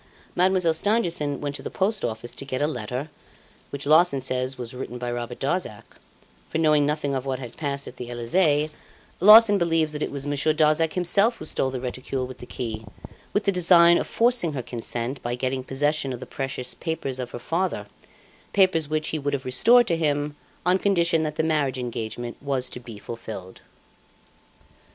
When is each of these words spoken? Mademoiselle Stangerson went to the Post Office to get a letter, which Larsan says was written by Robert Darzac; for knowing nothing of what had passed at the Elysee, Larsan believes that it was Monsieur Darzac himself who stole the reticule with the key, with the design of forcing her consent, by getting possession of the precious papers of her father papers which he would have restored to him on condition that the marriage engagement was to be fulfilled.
Mademoiselle 0.35 0.73
Stangerson 0.73 1.39
went 1.41 1.55
to 1.55 1.61
the 1.61 1.69
Post 1.69 2.03
Office 2.03 2.33
to 2.33 2.43
get 2.43 2.59
a 2.59 2.65
letter, 2.65 3.11
which 3.69 3.85
Larsan 3.85 4.19
says 4.19 4.57
was 4.57 4.73
written 4.73 4.97
by 4.97 5.11
Robert 5.11 5.37
Darzac; 5.39 5.83
for 6.49 6.57
knowing 6.57 6.87
nothing 6.87 7.13
of 7.13 7.23
what 7.23 7.37
had 7.37 7.55
passed 7.55 7.87
at 7.87 7.97
the 7.97 8.09
Elysee, 8.09 8.71
Larsan 9.19 9.59
believes 9.59 9.93
that 9.93 10.01
it 10.01 10.09
was 10.09 10.25
Monsieur 10.25 10.53
Darzac 10.55 10.93
himself 10.93 11.37
who 11.37 11.45
stole 11.45 11.69
the 11.69 11.79
reticule 11.79 12.25
with 12.25 12.39
the 12.39 12.47
key, 12.47 12.83
with 13.31 13.43
the 13.43 13.51
design 13.51 13.99
of 13.99 14.07
forcing 14.07 14.53
her 14.53 14.63
consent, 14.63 15.21
by 15.21 15.35
getting 15.35 15.63
possession 15.63 16.11
of 16.11 16.19
the 16.19 16.25
precious 16.25 16.73
papers 16.73 17.19
of 17.19 17.29
her 17.29 17.37
father 17.37 17.85
papers 18.53 18.89
which 18.89 19.09
he 19.09 19.19
would 19.19 19.35
have 19.35 19.45
restored 19.45 19.85
to 19.85 19.95
him 19.95 20.35
on 20.65 20.79
condition 20.79 21.21
that 21.21 21.35
the 21.35 21.43
marriage 21.43 21.77
engagement 21.77 22.37
was 22.41 22.69
to 22.69 22.79
be 22.79 22.97
fulfilled. 22.97 23.61